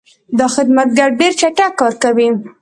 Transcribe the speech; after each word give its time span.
دا 0.37 0.45
خدمتګر 0.55 1.09
ډېر 1.19 1.31
چټک 1.39 1.71
کار 1.79 1.93
کوي. 2.03 2.27